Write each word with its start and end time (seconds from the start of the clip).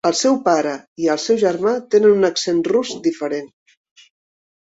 El 0.09 0.13
seu 0.19 0.37
pare 0.45 0.71
i 1.03 1.09
el 1.15 1.21
seu 1.23 1.37
germà 1.43 1.73
tenen 1.97 2.15
un 2.15 2.29
accent 2.31 2.63
rus 2.71 2.95
diferent. 3.11 3.53